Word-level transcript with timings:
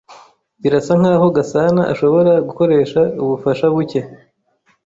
Birasa 0.61 0.93
nkaho 0.99 1.27
Gasanaashobora 1.35 2.31
gukoresha 2.47 3.01
ubufasha 3.23 3.65
buke. 3.73 4.01